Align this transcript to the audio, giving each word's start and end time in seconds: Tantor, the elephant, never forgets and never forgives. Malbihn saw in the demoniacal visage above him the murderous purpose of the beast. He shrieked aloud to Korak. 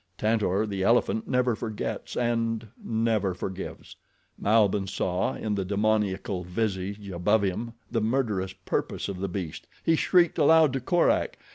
Tantor, 0.17 0.65
the 0.65 0.81
elephant, 0.81 1.27
never 1.27 1.55
forgets 1.55 2.17
and 2.17 2.67
never 2.83 3.35
forgives. 3.35 3.95
Malbihn 4.35 4.87
saw 4.87 5.35
in 5.35 5.53
the 5.53 5.63
demoniacal 5.63 6.43
visage 6.43 7.07
above 7.11 7.43
him 7.43 7.73
the 7.91 8.01
murderous 8.01 8.53
purpose 8.53 9.07
of 9.09 9.19
the 9.19 9.29
beast. 9.29 9.67
He 9.83 9.95
shrieked 9.95 10.39
aloud 10.39 10.73
to 10.73 10.79
Korak. 10.79 11.37